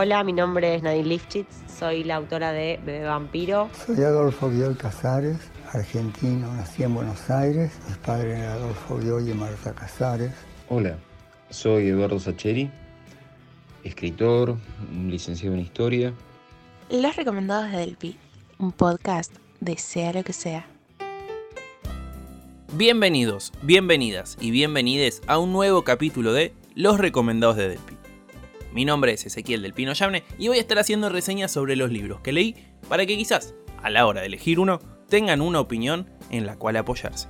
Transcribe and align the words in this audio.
Hola, 0.00 0.22
mi 0.22 0.32
nombre 0.32 0.76
es 0.76 0.82
Nadine 0.84 1.08
Lifchitz, 1.08 1.48
soy 1.76 2.04
la 2.04 2.14
autora 2.14 2.52
de 2.52 2.78
Bebé 2.86 3.04
Vampiro. 3.04 3.68
Soy 3.84 4.04
Adolfo 4.04 4.48
Guiol 4.48 4.76
Casares, 4.76 5.38
argentino, 5.72 6.54
nací 6.54 6.84
en 6.84 6.94
Buenos 6.94 7.28
Aires. 7.28 7.72
Mis 7.88 7.96
padres 7.96 8.38
eran 8.38 8.52
Adolfo 8.52 8.98
Guiol 8.98 9.28
y 9.28 9.34
Marta 9.34 9.74
Casares. 9.74 10.30
Hola, 10.68 10.96
soy 11.50 11.88
Eduardo 11.88 12.20
Sacheri, 12.20 12.70
escritor, 13.82 14.56
licenciado 15.04 15.56
en 15.56 15.62
Historia. 15.62 16.14
Los 16.90 17.16
recomendados 17.16 17.72
de 17.72 17.78
Delpi, 17.78 18.16
un 18.58 18.70
podcast 18.70 19.34
de 19.58 19.76
sea 19.78 20.12
lo 20.12 20.22
que 20.22 20.32
sea. 20.32 20.64
Bienvenidos, 22.74 23.52
bienvenidas 23.62 24.38
y 24.40 24.52
bienvenides 24.52 25.22
a 25.26 25.38
un 25.38 25.52
nuevo 25.52 25.82
capítulo 25.82 26.32
de 26.32 26.54
Los 26.76 26.98
recomendados 26.98 27.56
de 27.56 27.70
Delpi. 27.70 27.97
Mi 28.72 28.84
nombre 28.84 29.12
es 29.12 29.24
Ezequiel 29.24 29.62
del 29.62 29.72
Pino 29.72 29.92
Yamne 29.92 30.24
y 30.38 30.48
voy 30.48 30.58
a 30.58 30.60
estar 30.60 30.78
haciendo 30.78 31.08
reseñas 31.08 31.50
sobre 31.50 31.76
los 31.76 31.90
libros 31.90 32.20
que 32.20 32.32
leí 32.32 32.54
para 32.88 33.06
que 33.06 33.16
quizás, 33.16 33.54
a 33.82 33.90
la 33.90 34.06
hora 34.06 34.20
de 34.20 34.26
elegir 34.26 34.60
uno, 34.60 34.78
tengan 35.08 35.40
una 35.40 35.60
opinión 35.60 36.10
en 36.30 36.46
la 36.46 36.56
cual 36.56 36.76
apoyarse. 36.76 37.28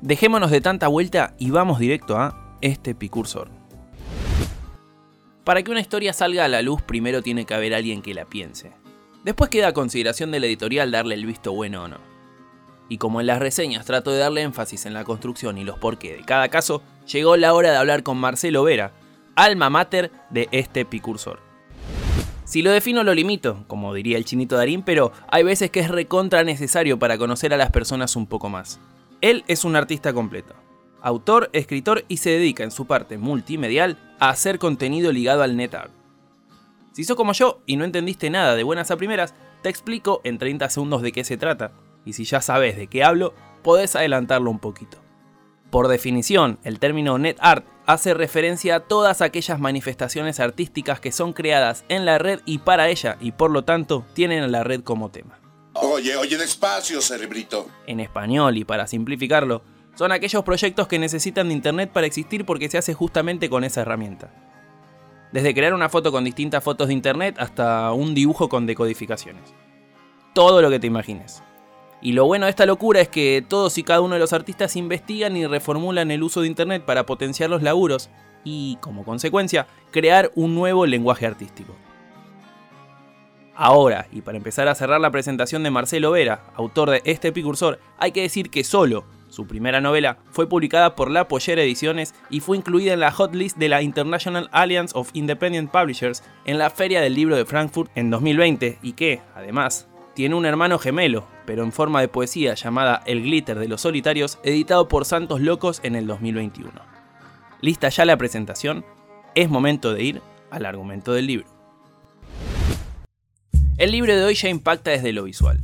Dejémonos 0.00 0.50
de 0.50 0.60
tanta 0.60 0.88
vuelta 0.88 1.34
y 1.38 1.50
vamos 1.50 1.78
directo 1.78 2.16
a 2.16 2.56
este 2.60 2.94
picursor. 2.94 3.48
Para 5.42 5.62
que 5.62 5.70
una 5.70 5.80
historia 5.80 6.12
salga 6.12 6.44
a 6.44 6.48
la 6.48 6.62
luz 6.62 6.82
primero 6.82 7.20
tiene 7.20 7.44
que 7.46 7.54
haber 7.54 7.74
alguien 7.74 8.00
que 8.00 8.14
la 8.14 8.24
piense. 8.24 8.72
Después 9.24 9.50
queda 9.50 9.68
a 9.68 9.74
consideración 9.74 10.30
del 10.30 10.44
editorial 10.44 10.90
darle 10.90 11.14
el 11.14 11.26
visto 11.26 11.52
bueno 11.52 11.84
o 11.84 11.88
no. 11.88 11.98
Y 12.88 12.98
como 12.98 13.20
en 13.20 13.26
las 13.26 13.40
reseñas 13.40 13.86
trato 13.86 14.10
de 14.10 14.18
darle 14.18 14.42
énfasis 14.42 14.86
en 14.86 14.94
la 14.94 15.04
construcción 15.04 15.58
y 15.58 15.64
los 15.64 15.78
porqué 15.78 16.14
de 16.14 16.24
cada 16.24 16.48
caso, 16.48 16.82
llegó 17.10 17.36
la 17.36 17.54
hora 17.54 17.70
de 17.70 17.78
hablar 17.78 18.02
con 18.02 18.18
Marcelo 18.18 18.62
Vera, 18.62 18.92
alma 19.36 19.70
mater 19.70 20.10
de 20.30 20.48
este 20.52 20.84
picursor. 20.84 21.40
Si 22.44 22.62
lo 22.62 22.70
defino 22.70 23.02
lo 23.02 23.14
limito, 23.14 23.64
como 23.66 23.94
diría 23.94 24.18
el 24.18 24.24
chinito 24.24 24.56
Darín, 24.56 24.82
pero 24.82 25.12
hay 25.28 25.42
veces 25.42 25.70
que 25.70 25.80
es 25.80 25.88
recontra 25.88 26.44
necesario 26.44 26.98
para 26.98 27.18
conocer 27.18 27.54
a 27.54 27.56
las 27.56 27.70
personas 27.70 28.16
un 28.16 28.26
poco 28.26 28.48
más. 28.48 28.80
Él 29.20 29.44
es 29.48 29.64
un 29.64 29.76
artista 29.76 30.12
completo, 30.12 30.54
autor, 31.00 31.48
escritor 31.52 32.04
y 32.08 32.18
se 32.18 32.30
dedica 32.30 32.62
en 32.62 32.70
su 32.70 32.86
parte 32.86 33.16
multimedial 33.16 33.98
a 34.20 34.28
hacer 34.28 34.58
contenido 34.58 35.10
ligado 35.10 35.42
al 35.42 35.56
NetArt. 35.56 35.90
Si 36.92 37.02
sos 37.04 37.16
como 37.16 37.32
yo 37.32 37.60
y 37.66 37.76
no 37.76 37.84
entendiste 37.84 38.30
nada 38.30 38.54
de 38.54 38.62
buenas 38.62 38.90
a 38.90 38.96
primeras, 38.96 39.34
te 39.62 39.68
explico 39.70 40.20
en 40.24 40.38
30 40.38 40.68
segundos 40.68 41.02
de 41.02 41.12
qué 41.12 41.24
se 41.24 41.36
trata, 41.38 41.72
y 42.04 42.12
si 42.12 42.24
ya 42.24 42.40
sabes 42.40 42.76
de 42.76 42.86
qué 42.86 43.02
hablo, 43.02 43.34
podés 43.62 43.96
adelantarlo 43.96 44.50
un 44.50 44.58
poquito. 44.58 44.98
Por 45.70 45.88
definición, 45.88 46.58
el 46.62 46.78
término 46.78 47.18
net 47.18 47.38
art 47.40 47.66
hace 47.86 48.14
referencia 48.14 48.76
a 48.76 48.80
todas 48.80 49.20
aquellas 49.20 49.60
manifestaciones 49.60 50.40
artísticas 50.40 51.00
que 51.00 51.12
son 51.12 51.32
creadas 51.32 51.84
en 51.88 52.04
la 52.04 52.18
red 52.18 52.40
y 52.44 52.58
para 52.58 52.88
ella, 52.88 53.16
y 53.20 53.32
por 53.32 53.50
lo 53.50 53.64
tanto 53.64 54.04
tienen 54.14 54.42
a 54.42 54.48
la 54.48 54.64
red 54.64 54.82
como 54.82 55.10
tema. 55.10 55.38
Oye, 55.74 56.16
oye, 56.16 56.36
despacio, 56.36 57.00
cerebrito. 57.00 57.68
En 57.86 58.00
español, 58.00 58.56
y 58.56 58.64
para 58.64 58.86
simplificarlo, 58.86 59.62
son 59.96 60.12
aquellos 60.12 60.44
proyectos 60.44 60.88
que 60.88 60.98
necesitan 60.98 61.48
de 61.48 61.54
internet 61.54 61.90
para 61.92 62.06
existir 62.06 62.44
porque 62.44 62.68
se 62.68 62.78
hace 62.78 62.94
justamente 62.94 63.48
con 63.48 63.64
esa 63.64 63.82
herramienta. 63.82 64.30
Desde 65.32 65.52
crear 65.52 65.74
una 65.74 65.88
foto 65.88 66.12
con 66.12 66.24
distintas 66.24 66.62
fotos 66.62 66.88
de 66.88 66.94
internet 66.94 67.36
hasta 67.38 67.92
un 67.92 68.14
dibujo 68.14 68.48
con 68.48 68.66
decodificaciones. 68.66 69.52
Todo 70.32 70.62
lo 70.62 70.70
que 70.70 70.78
te 70.78 70.86
imagines. 70.86 71.42
Y 72.04 72.12
lo 72.12 72.26
bueno 72.26 72.44
de 72.44 72.50
esta 72.50 72.66
locura 72.66 73.00
es 73.00 73.08
que 73.08 73.42
todos 73.48 73.78
y 73.78 73.82
cada 73.82 74.02
uno 74.02 74.12
de 74.12 74.20
los 74.20 74.34
artistas 74.34 74.76
investigan 74.76 75.38
y 75.38 75.46
reformulan 75.46 76.10
el 76.10 76.22
uso 76.22 76.42
de 76.42 76.48
Internet 76.48 76.84
para 76.84 77.06
potenciar 77.06 77.48
los 77.48 77.62
laburos 77.62 78.10
y, 78.44 78.76
como 78.82 79.06
consecuencia, 79.06 79.66
crear 79.90 80.30
un 80.34 80.54
nuevo 80.54 80.84
lenguaje 80.84 81.24
artístico. 81.24 81.74
Ahora, 83.54 84.06
y 84.12 84.20
para 84.20 84.36
empezar 84.36 84.68
a 84.68 84.74
cerrar 84.74 85.00
la 85.00 85.10
presentación 85.10 85.62
de 85.62 85.70
Marcelo 85.70 86.10
Vera, 86.10 86.44
autor 86.56 86.90
de 86.90 87.00
este 87.06 87.32
precursor, 87.32 87.80
hay 87.96 88.12
que 88.12 88.20
decir 88.20 88.50
que 88.50 88.64
solo 88.64 89.06
su 89.30 89.46
primera 89.46 89.80
novela 89.80 90.18
fue 90.30 90.46
publicada 90.46 90.94
por 90.96 91.10
La 91.10 91.26
Pollera 91.26 91.62
Ediciones 91.62 92.14
y 92.28 92.40
fue 92.40 92.58
incluida 92.58 92.92
en 92.92 93.00
la 93.00 93.12
hot 93.12 93.34
list 93.34 93.56
de 93.56 93.70
la 93.70 93.80
International 93.80 94.50
Alliance 94.52 94.92
of 94.94 95.08
Independent 95.14 95.70
Publishers 95.70 96.22
en 96.44 96.58
la 96.58 96.68
Feria 96.68 97.00
del 97.00 97.14
Libro 97.14 97.34
de 97.34 97.46
Frankfurt 97.46 97.90
en 97.94 98.10
2020 98.10 98.78
y 98.82 98.92
que, 98.92 99.22
además, 99.34 99.88
tiene 100.14 100.36
un 100.36 100.46
hermano 100.46 100.78
gemelo, 100.78 101.26
pero 101.44 101.64
en 101.64 101.72
forma 101.72 102.00
de 102.00 102.08
poesía 102.08 102.54
llamada 102.54 103.02
El 103.04 103.22
Glitter 103.22 103.58
de 103.58 103.68
los 103.68 103.80
Solitarios, 103.80 104.38
editado 104.44 104.88
por 104.88 105.04
Santos 105.04 105.40
Locos 105.40 105.80
en 105.82 105.96
el 105.96 106.06
2021. 106.06 106.70
Lista 107.60 107.88
ya 107.88 108.04
la 108.04 108.16
presentación, 108.16 108.84
es 109.34 109.50
momento 109.50 109.92
de 109.92 110.04
ir 110.04 110.22
al 110.50 110.66
argumento 110.66 111.12
del 111.12 111.26
libro. 111.26 111.46
El 113.76 113.90
libro 113.90 114.14
de 114.14 114.22
hoy 114.22 114.34
ya 114.34 114.48
impacta 114.48 114.92
desde 114.92 115.12
lo 115.12 115.24
visual. 115.24 115.60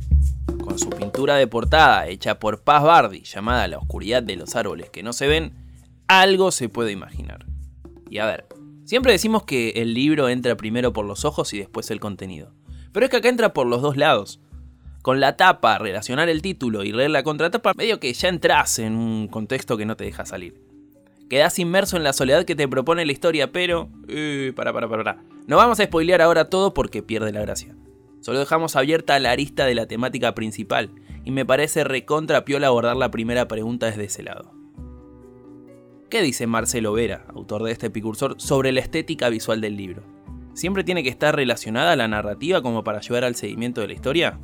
Con 0.61 0.77
su 0.77 0.89
pintura 0.89 1.35
de 1.35 1.47
portada 1.47 2.07
hecha 2.07 2.39
por 2.39 2.61
Paz 2.61 2.83
Bardi, 2.83 3.23
llamada 3.23 3.69
La 3.69 3.77
oscuridad 3.77 4.21
de 4.21 4.35
los 4.35 4.55
árboles 4.57 4.89
que 4.89 5.01
no 5.01 5.13
se 5.13 5.27
ven, 5.27 5.53
algo 6.07 6.51
se 6.51 6.67
puede 6.67 6.91
imaginar. 6.91 7.45
Y 8.09 8.17
a 8.17 8.25
ver, 8.25 8.47
siempre 8.83 9.13
decimos 9.13 9.43
que 9.43 9.69
el 9.77 9.93
libro 9.93 10.27
entra 10.27 10.57
primero 10.57 10.91
por 10.91 11.05
los 11.05 11.23
ojos 11.23 11.53
y 11.53 11.59
después 11.59 11.89
el 11.89 12.01
contenido. 12.01 12.53
Pero 12.91 13.05
es 13.05 13.09
que 13.09 13.17
acá 13.17 13.29
entra 13.29 13.53
por 13.53 13.67
los 13.67 13.81
dos 13.81 13.95
lados. 13.95 14.40
Con 15.01 15.19
la 15.19 15.35
tapa, 15.35 15.79
relacionar 15.79 16.29
el 16.29 16.43
título 16.43 16.83
y 16.83 16.91
leer 16.91 17.09
la 17.09 17.23
contratapa, 17.23 17.73
medio 17.75 17.99
que 17.99 18.13
ya 18.13 18.29
entras 18.29 18.77
en 18.77 18.95
un 18.95 19.27
contexto 19.27 19.75
que 19.75 19.85
no 19.85 19.97
te 19.97 20.03
deja 20.03 20.25
salir. 20.25 20.61
Quedás 21.27 21.57
inmerso 21.57 21.97
en 21.97 22.03
la 22.03 22.13
soledad 22.13 22.45
que 22.45 22.55
te 22.55 22.67
propone 22.67 23.05
la 23.05 23.11
historia, 23.11 23.51
pero... 23.51 23.89
Eh, 24.07 24.53
para, 24.55 24.73
para, 24.73 24.87
para, 24.87 25.03
para. 25.03 25.23
No 25.47 25.57
vamos 25.57 25.79
a 25.79 25.85
spoilear 25.85 26.21
ahora 26.21 26.49
todo 26.49 26.73
porque 26.73 27.01
pierde 27.01 27.31
la 27.31 27.41
gracia. 27.41 27.75
Solo 28.19 28.37
dejamos 28.37 28.75
abierta 28.75 29.17
la 29.19 29.31
arista 29.31 29.65
de 29.65 29.73
la 29.73 29.87
temática 29.87 30.35
principal, 30.35 30.91
y 31.25 31.31
me 31.31 31.45
parece 31.45 31.83
recontra 31.83 32.45
piola 32.45 32.67
abordar 32.67 32.95
la 32.95 33.09
primera 33.09 33.47
pregunta 33.47 33.87
desde 33.87 34.03
ese 34.03 34.21
lado. 34.21 34.53
¿Qué 36.09 36.21
dice 36.21 36.45
Marcelo 36.45 36.93
Vera, 36.93 37.25
autor 37.33 37.63
de 37.63 37.71
este 37.71 37.89
precursor, 37.89 38.35
sobre 38.37 38.71
la 38.71 38.81
estética 38.81 39.29
visual 39.29 39.61
del 39.61 39.77
libro? 39.77 40.03
¿Siempre 40.53 40.83
tiene 40.83 41.01
que 41.01 41.09
estar 41.09 41.35
relacionada 41.35 41.93
a 41.93 41.95
la 41.95 42.07
narrativa 42.07 42.61
como 42.61 42.83
para 42.83 42.99
ayudar 42.99 43.23
al 43.23 43.35
seguimiento 43.35 43.81
de 43.81 43.87
la 43.87 43.93
historia? 43.93 44.37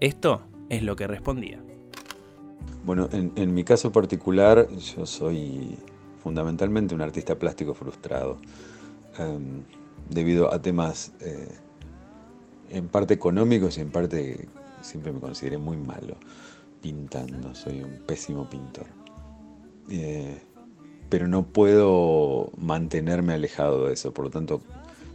Esto 0.00 0.42
es 0.68 0.82
lo 0.82 0.94
que 0.94 1.06
respondía. 1.06 1.60
Bueno, 2.84 3.08
en, 3.12 3.54
mi 3.54 3.64
caso 3.64 3.92
particular, 3.92 4.68
yo 4.70 5.04
soy 5.04 5.76
fundamentalmente 6.22 6.94
un 6.94 7.02
artista 7.02 7.38
plástico 7.38 7.74
frustrado, 7.74 8.38
em, 9.18 9.62
debido 10.08 10.52
a 10.52 10.62
temas 10.62 11.12
eh, 11.20 11.48
en 12.70 12.88
parte 12.88 13.14
económicos 13.14 13.76
y 13.76 13.80
en 13.80 13.90
parte 13.90 14.48
siempre 14.80 15.12
me 15.12 15.20
consideré 15.20 15.58
muy 15.58 15.76
malo 15.76 16.16
pintando, 16.80 17.54
soy 17.54 17.82
un 17.82 17.98
pésimo 18.06 18.48
pintor. 18.48 18.86
Eh, 19.90 20.40
pero 21.08 21.26
no 21.26 21.44
puedo 21.44 22.52
mantenerme 22.56 23.32
alejado 23.32 23.86
de 23.86 23.94
eso, 23.94 24.12
por 24.12 24.26
lo 24.26 24.30
tanto 24.30 24.60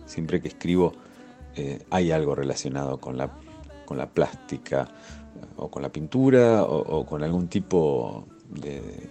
siempre 0.05 0.41
que 0.41 0.49
escribo 0.49 0.93
eh, 1.55 1.79
hay 1.89 2.11
algo 2.11 2.35
relacionado 2.35 2.99
con 2.99 3.17
la, 3.17 3.31
con 3.85 3.97
la 3.97 4.09
plástica 4.09 4.87
o 5.57 5.69
con 5.69 5.81
la 5.81 5.89
pintura 5.91 6.63
o, 6.63 7.05
con 7.05 7.23
algún 7.23 7.47
tipo 7.47 8.25
de, 8.49 9.09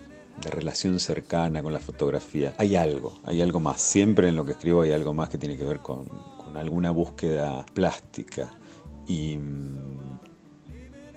relación 0.51 0.99
cercana 0.99 1.63
con 1.63 1.73
la 1.73 1.79
fotografía. 1.79 2.55
Hay 2.59 2.75
algo, 2.75 3.15
hay 3.25 3.41
algo 3.43 3.61
más. 3.61 3.81
Siempre 3.81 4.29
en 4.29 4.37
lo 4.37 4.45
que 4.45 4.53
escribo 4.53 4.83
hay 4.83 4.91
algo 4.91 5.15
más 5.15 5.29
que 5.29 5.39
tiene 5.39 5.57
que 5.57 5.65
ver 5.65 5.79
con, 5.79 6.09
alguna 6.55 6.91
búsqueda 6.91 7.65
plástica. 7.73 8.53
Y 9.07 9.37
mm, 9.37 10.19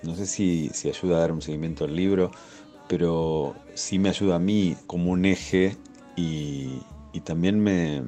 no 0.04 0.14
sé 0.14 0.26
si, 0.26 0.70
ayuda 0.88 1.16
a 1.16 1.20
dar 1.20 1.32
un 1.32 1.42
seguimiento 1.42 1.84
al 1.84 1.94
libro, 1.94 2.30
pero 2.88 3.54
sí 3.74 3.98
me 3.98 4.08
ayuda 4.08 4.36
a 4.36 4.38
mí 4.38 4.76
como 4.86 5.10
un 5.10 5.24
eje 5.24 5.76
y, 6.16 6.80
también 7.24 7.58
me, 7.58 8.02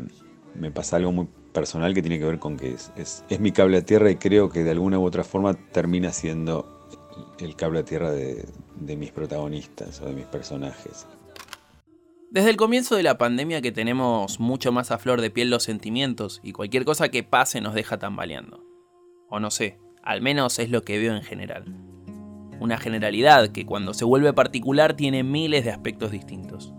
me 0.54 0.70
pasa 0.70 0.96
algo 0.96 1.10
muy 1.12 1.28
personal 1.58 1.92
que 1.92 2.02
tiene 2.02 2.18
que 2.18 2.24
ver 2.24 2.38
con 2.38 2.56
que 2.56 2.74
es, 2.74 2.92
es, 2.96 3.40
mi 3.40 3.50
cable 3.50 3.78
a 3.78 3.82
tierra 3.82 4.10
y 4.10 4.16
creo 4.16 4.48
que 4.48 4.62
de 4.62 4.70
alguna 4.70 4.98
u 4.98 5.04
otra 5.04 5.24
forma 5.24 5.54
termina 5.54 6.12
siendo 6.12 6.86
el 7.40 7.56
cable 7.56 7.80
a 7.80 7.84
tierra 7.84 8.12
de, 8.12 8.44
de 8.76 8.96
mis 8.96 9.10
protagonistas 9.10 10.00
o 10.00 10.06
de 10.06 10.12
mis 10.12 10.26
personajes. 10.26 11.06
Desde 12.30 12.50
el 12.50 12.56
comienzo 12.56 12.94
de 12.94 13.02
la 13.02 13.18
pandemia 13.18 13.60
que 13.60 13.72
tenemos 13.72 14.38
mucho 14.38 14.70
más 14.70 14.92
a 14.92 14.98
flor 14.98 15.20
de 15.20 15.30
piel 15.30 15.50
los 15.50 15.64
sentimientos 15.64 16.40
y 16.44 16.52
cualquier 16.52 16.84
cosa 16.84 17.08
que 17.08 17.24
pase 17.24 17.60
nos 17.60 17.74
deja 17.74 17.98
tambaleando. 17.98 18.62
O 19.28 19.40
no 19.40 19.50
sé, 19.50 19.78
al 20.04 20.22
menos 20.22 20.58
es 20.60 20.70
lo 20.70 20.82
que 20.84 20.98
veo 20.98 21.16
en 21.16 21.22
general. 21.22 21.64
Una 22.60 22.78
generalidad 22.78 23.48
que 23.48 23.66
cuando 23.66 23.94
se 23.94 24.04
vuelve 24.04 24.32
particular 24.32 24.94
tiene 24.94 25.24
miles 25.24 25.64
de 25.64 25.72
aspectos 25.72 26.12
distintos. 26.12 26.72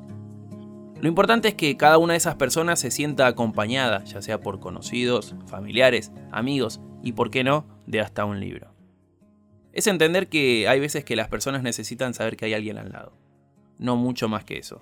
Lo 1.01 1.07
importante 1.07 1.47
es 1.47 1.53
que 1.53 1.77
cada 1.77 1.97
una 1.97 2.13
de 2.13 2.17
esas 2.17 2.35
personas 2.35 2.77
se 2.79 2.91
sienta 2.91 3.25
acompañada, 3.25 4.03
ya 4.03 4.21
sea 4.21 4.41
por 4.41 4.59
conocidos, 4.59 5.33
familiares, 5.47 6.11
amigos 6.29 6.81
y, 7.01 7.13
por 7.13 7.31
qué 7.31 7.45
no, 7.45 7.65
de 7.87 8.01
hasta 8.01 8.25
un 8.25 8.41
libro. 8.41 8.73
Es 9.71 9.87
entender 9.87 10.27
que 10.27 10.67
hay 10.67 10.81
veces 10.81 11.05
que 11.05 11.15
las 11.15 11.29
personas 11.29 11.63
necesitan 11.63 12.13
saber 12.13 12.35
que 12.35 12.45
hay 12.45 12.53
alguien 12.53 12.77
al 12.77 12.91
lado. 12.91 13.13
No 13.77 13.95
mucho 13.95 14.27
más 14.27 14.43
que 14.43 14.57
eso. 14.57 14.81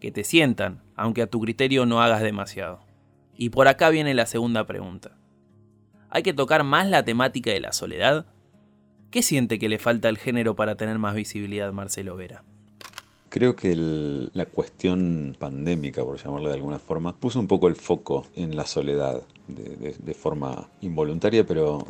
Que 0.00 0.10
te 0.10 0.24
sientan, 0.24 0.82
aunque 0.96 1.22
a 1.22 1.28
tu 1.28 1.40
criterio 1.40 1.86
no 1.86 2.02
hagas 2.02 2.22
demasiado. 2.22 2.80
Y 3.36 3.50
por 3.50 3.68
acá 3.68 3.90
viene 3.90 4.12
la 4.12 4.26
segunda 4.26 4.66
pregunta. 4.66 5.16
¿Hay 6.10 6.24
que 6.24 6.34
tocar 6.34 6.64
más 6.64 6.88
la 6.88 7.04
temática 7.04 7.52
de 7.52 7.60
la 7.60 7.72
soledad? 7.72 8.26
¿Qué 9.12 9.22
siente 9.22 9.60
que 9.60 9.68
le 9.68 9.78
falta 9.78 10.08
al 10.08 10.18
género 10.18 10.56
para 10.56 10.76
tener 10.76 10.98
más 10.98 11.14
visibilidad, 11.14 11.72
Marcelo 11.72 12.16
Vera? 12.16 12.42
Creo 13.34 13.56
que 13.56 13.74
la 13.74 14.46
cuestión 14.46 15.34
pandémica, 15.36 16.04
por 16.04 16.22
llamarla 16.22 16.50
de 16.50 16.54
alguna 16.54 16.78
forma, 16.78 17.16
puso 17.16 17.40
un 17.40 17.48
poco 17.48 17.66
el 17.66 17.74
foco 17.74 18.26
en 18.36 18.54
la 18.54 18.64
soledad, 18.64 19.24
de, 19.48 20.14
forma 20.14 20.68
involuntaria, 20.82 21.44
pero, 21.44 21.84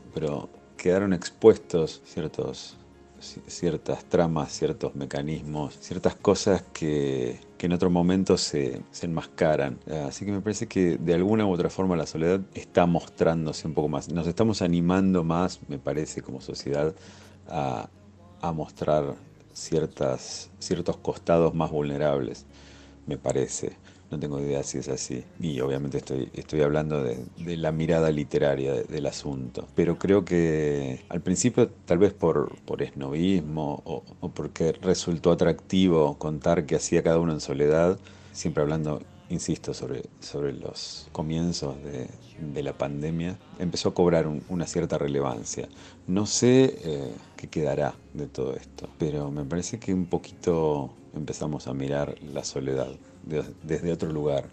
quedaron 0.79 1.13
expuestos 1.13 2.01
ciertos, 2.07 2.79
ciertas 3.47 4.07
tramas, 4.07 4.53
ciertos 4.53 4.95
mecanismos, 4.95 5.77
ciertas 5.81 6.15
cosas 6.15 6.65
que, 6.73 7.39
en 7.59 7.73
otro 7.73 7.91
momento 7.91 8.39
se, 8.39 8.81
se, 8.91 9.05
enmascaran. 9.05 9.79
Así 10.07 10.25
que 10.25 10.33
me 10.33 10.41
parece 10.41 10.67
que 10.67 10.97
de 10.97 11.13
alguna 11.13 11.45
u 11.45 11.53
otra 11.53 11.69
forma 11.69 11.95
la 11.95 12.07
soledad 12.07 12.41
está 12.55 12.87
mostrándose 12.87 13.69
un 13.69 13.75
poco 13.75 13.91
más. 13.91 14.11
Nos 14.11 14.27
estamos 14.27 14.63
animando 14.63 15.25
más, 15.25 15.61
me 15.69 15.79
parece, 15.79 16.23
como 16.23 16.41
sociedad, 16.41 16.95
a, 17.49 17.91
a 18.41 18.53
mostrar 18.53 19.15
ciertas, 19.55 20.51
ciertos 20.59 20.99
costados 20.99 21.55
más 21.55 21.71
vulnerables, 21.71 22.45
me 23.07 23.17
parece. 23.17 23.73
No 24.11 24.21
tengo 24.21 24.39
idea 24.39 24.63
si 24.63 24.79
es 24.79 24.89
así. 24.89 25.25
Y 25.41 25.59
obviamente 25.61 25.99
estoy, 25.99 26.29
estoy 26.35 26.61
hablando 26.61 27.03
de, 27.03 27.17
la 27.57 27.73
mirada 27.73 28.11
literaria 28.11 28.75
del 28.75 29.07
asunto. 29.07 29.67
Pero 29.75 29.99
creo 29.99 30.25
que 30.25 31.01
al 31.09 31.21
principio, 31.21 31.71
tal 31.87 31.99
vez 31.99 32.13
por, 32.13 32.55
por 32.67 32.83
esnovismo 32.83 33.83
o, 33.85 34.03
porque 34.29 34.73
resultó 34.73 35.33
atractivo 35.33 36.19
contar 36.19 36.67
qué 36.67 36.77
hacía 36.77 37.03
cada 37.03 37.19
uno 37.19 37.33
en 37.33 37.41
soledad, 37.41 37.99
siempre 38.33 38.63
hablando 38.63 39.01
insisto, 39.31 39.75
sobre, 39.75 40.05
sobre 40.21 40.53
los 40.53 41.09
comienzos 41.13 41.77
de, 41.83 42.63
la 42.63 42.73
pandemia, 42.73 43.37
empezó 43.59 43.91
a 43.91 43.95
cobrar 43.95 44.27
una 44.49 44.67
cierta 44.67 44.99
relevancia. 44.99 45.69
No 46.07 46.27
sé 46.27 46.79
eh, 46.85 47.15
qué 47.37 47.49
quedará 47.49 47.95
de 48.13 48.27
todo 48.27 48.55
esto, 48.55 48.89
pero 48.99 49.31
me 49.31 49.45
parece 49.45 49.79
que 49.79 49.93
un 49.93 50.07
poquito 50.07 50.91
empezamos 51.15 51.67
a 51.67 51.75
mirar 51.75 52.15
la 52.33 52.45
soledad 52.45 52.89
desde 53.63 53.93
otro 53.93 54.13
lugar. 54.13 54.49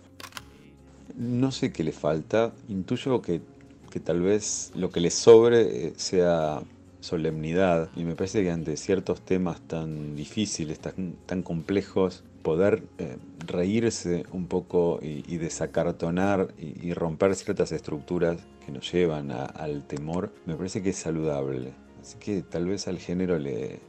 No 1.16 1.52
sé 1.52 1.72
qué 1.72 1.84
le 1.84 1.92
falta, 1.92 2.54
intuyo 2.70 3.22
que, 3.22 3.42
que 3.90 4.00
tal 4.00 4.22
vez 4.22 4.72
lo 4.76 4.90
que 4.90 5.02
le 5.02 5.10
sobre 5.10 5.88
eh, 5.88 5.94
sea 5.98 6.62
solemnidad 7.02 7.90
y 7.96 8.04
me 8.04 8.16
parece 8.16 8.44
que 8.44 8.52
ante 8.52 8.78
ciertos 8.78 9.22
temas 9.22 9.60
tan 9.62 10.16
difíciles, 10.16 10.80
tan, 10.80 11.16
tan 11.26 11.42
complejos, 11.44 12.24
poder 12.42 12.84
eh, 12.98 13.18
reírse 13.46 14.26
un 14.32 14.48
poco 14.48 15.00
y, 15.02 15.38
desacartonar 15.38 16.54
y, 16.58 16.94
romper 16.94 17.36
ciertas 17.36 17.72
estructuras 17.72 18.38
que 18.66 18.72
nos 18.72 18.92
llevan 18.92 19.32
al 19.32 19.86
temor, 19.88 20.32
me 20.46 20.56
parece 20.56 20.82
que 20.82 20.90
es 20.90 20.98
saludable. 20.98 21.74
Así 22.02 22.18
que 22.20 22.42
tal 22.42 22.68
vez 22.68 22.88
al 22.88 22.98
género 23.00 23.38
le, 23.38 23.80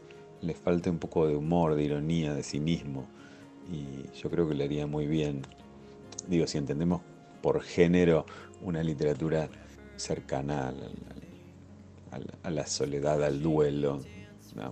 le 0.41 0.55
falte 0.55 0.91
un 0.91 0.99
poco 0.99 1.27
de 1.27 1.37
humor, 1.37 1.75
de 1.75 1.85
ironía, 1.85 2.35
de 2.35 2.43
cinismo. 2.43 3.07
Y 3.73 4.17
yo 4.19 4.31
creo 4.31 4.49
que 4.49 4.55
le 4.55 4.65
haría 4.65 4.87
muy 4.87 5.07
bien. 5.07 5.43
Digo, 6.29 6.47
si 6.47 6.59
entendemos 6.59 7.01
por 7.41 7.63
género 7.63 8.27
una 8.61 8.83
literatura 8.83 9.49
cercana 9.97 10.75
a 12.43 12.51
la 12.51 12.67
soledad, 12.67 13.23
al 13.25 13.43
duelo, 13.43 14.01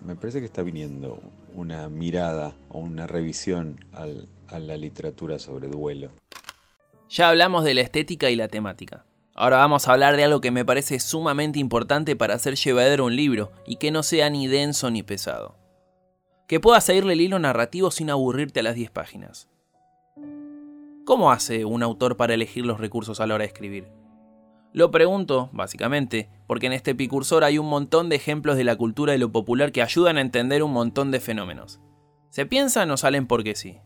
me 0.02 0.16
parece 0.16 0.40
que 0.40 0.46
está 0.46 0.62
viniendo 0.62 1.20
una 1.54 1.88
mirada 1.88 2.54
o 2.68 2.78
una 2.78 3.06
revisión 3.06 3.84
a 3.92 4.58
la 4.58 4.76
literatura 4.76 5.38
sobre 5.38 5.68
duelo. 5.68 6.10
Ya 7.08 7.28
hablamos 7.28 7.64
de 7.64 7.74
la 7.74 7.80
estética 7.80 8.30
y 8.30 8.36
la 8.36 8.48
temática. 8.48 9.04
Ahora 9.34 9.56
vamos 9.56 9.88
a 9.88 9.92
hablar 9.92 10.16
de 10.16 10.24
algo 10.24 10.40
que 10.40 10.50
me 10.50 10.64
parece 10.64 11.00
sumamente 11.00 11.58
importante 11.58 12.14
para 12.14 12.34
hacer 12.34 12.56
llevadero 12.56 13.06
un 13.06 13.16
libro 13.16 13.52
y 13.66 13.76
que 13.76 13.90
no 13.90 14.02
sea 14.02 14.28
ni 14.28 14.46
denso 14.48 14.90
ni 14.90 15.02
pesado. 15.02 15.56
Que 16.46 16.60
puedas 16.60 16.84
seguirle 16.84 17.14
el 17.14 17.20
hilo 17.20 17.38
narrativo 17.38 17.90
sin 17.90 18.10
aburrirte 18.10 18.60
a 18.60 18.64
las 18.64 18.74
10 18.74 18.90
páginas. 18.90 19.48
¿Cómo 21.04 21.32
hace 21.32 21.64
un 21.64 21.82
autor 21.82 22.16
para 22.16 22.34
elegir 22.34 22.66
los 22.66 22.78
recursos 22.78 23.20
a 23.20 23.26
la 23.26 23.34
hora 23.34 23.42
de 23.42 23.48
escribir? 23.48 23.99
Lo 24.72 24.92
pregunto, 24.92 25.50
básicamente, 25.52 26.28
porque 26.46 26.66
en 26.66 26.72
este 26.72 26.92
Epicursor 26.92 27.42
hay 27.42 27.58
un 27.58 27.66
montón 27.66 28.08
de 28.08 28.14
ejemplos 28.14 28.56
de 28.56 28.62
la 28.62 28.76
cultura 28.76 29.14
y 29.14 29.18
lo 29.18 29.32
popular 29.32 29.72
que 29.72 29.82
ayudan 29.82 30.16
a 30.16 30.20
entender 30.20 30.62
un 30.62 30.72
montón 30.72 31.10
de 31.10 31.18
fenómenos. 31.18 31.80
¿Se 32.28 32.46
piensan 32.46 32.88
o 32.92 32.96
salen 32.96 33.26
porque 33.26 33.56
sí? 33.56 33.78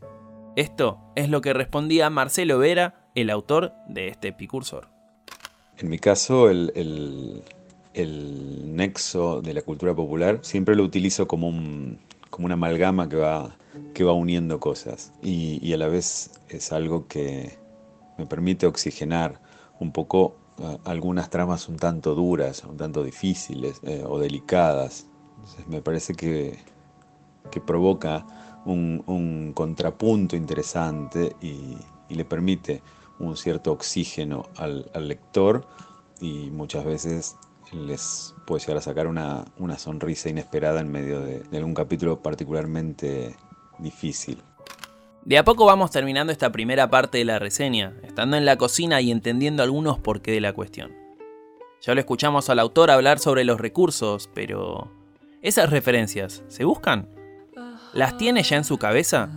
Esto 0.56 0.98
es 1.16 1.31
lo 1.31 1.40
que 1.40 1.54
respondía 1.54 2.10
Marcelo 2.10 2.58
Vera, 2.58 3.08
el 3.14 3.31
autor 3.31 3.72
de 3.88 4.08
este 4.08 4.28
Epicursor. 4.28 4.88
En 5.78 5.88
mi 5.88 5.98
caso, 5.98 6.50
el, 6.50 7.42
nexo 7.94 9.40
de 9.40 9.54
la 9.54 9.62
cultura 9.62 9.94
popular 9.94 10.40
siempre 10.42 10.76
lo 10.76 10.82
utilizo 10.82 11.26
como, 11.26 11.48
un, 11.48 11.98
como 12.28 12.44
una 12.44 12.54
amalgama 12.54 13.08
que 13.08 13.16
va, 13.16 13.56
que 13.94 14.04
va 14.04 14.12
uniendo 14.12 14.60
cosas 14.60 15.14
y, 15.22 15.66
y 15.66 15.72
a 15.72 15.78
la 15.78 15.88
vez 15.88 16.31
es 16.50 16.72
algo 16.72 17.08
que 17.08 17.56
me 18.19 18.26
permite 18.26 18.66
oxigenar 18.66 19.40
un 19.81 19.90
poco 19.90 20.36
algunas 20.85 21.31
tramas 21.31 21.69
un 21.69 21.77
tanto 21.77 22.15
duras, 22.15 22.65
un 22.65 22.77
tanto 22.77 23.03
difíciles 23.03 23.81
eh, 23.83 24.05
o 24.06 24.19
delicadas. 24.19 25.06
me 25.67 25.83
parece 25.83 26.15
que, 26.15 26.59
que 27.51 27.61
provoca 27.61 28.25
un, 28.65 29.53
contrapunto 29.55 30.37
interesante 30.37 31.37
y, 31.41 31.77
le 32.09 32.25
permite 32.25 32.81
un 33.19 33.37
cierto 33.37 33.73
oxígeno 33.73 34.45
al, 34.56 34.89
lector 34.95 35.67
y 36.21 36.51
muchas 36.53 36.85
veces 36.85 37.37
les 37.73 38.35
puede 38.47 38.61
llegar 38.61 38.77
a 38.77 38.81
sacar 38.81 39.09
una, 39.09 39.45
sonrisa 39.79 40.29
inesperada 40.29 40.81
en 40.81 40.93
medio 40.93 41.21
de 41.21 41.59
algún 41.59 41.75
capítulo 41.75 42.23
particularmente 42.23 43.35
difícil. 43.81 44.41
De 45.25 45.38
a 45.38 45.44
poco 45.44 45.65
vamos 45.65 45.91
terminando 45.91 46.32
esta 46.32 46.53
primera 46.53 46.91
parte 46.91 47.17
de 47.17 47.25
la 47.25 47.38
reseña, 47.38 47.94
estando 48.03 48.37
en 48.37 48.44
la 48.44 48.59
cocina 48.59 49.00
y 49.00 49.11
entendiendo 49.11 49.62
algunos 49.62 49.99
por 49.99 50.21
qué 50.21 50.32
de 50.32 50.43
la 50.43 50.53
cuestión. 50.53 50.93
Ya 51.81 51.94
lo 51.94 52.00
escuchamos 52.00 52.50
al 52.50 52.59
autor 52.59 52.91
hablar 52.91 53.19
sobre 53.19 53.44
los 53.44 53.59
recursos, 53.59 54.29
pero... 54.35 54.91
¿Esas 55.41 55.71
referencias 55.71 56.43
se 56.49 56.65
buscan? 56.65 57.09
¿Las 57.94 58.19
tiene 58.19 58.43
ya 58.43 58.59
en 58.59 58.65
su 58.65 58.76
cabeza? 58.76 59.31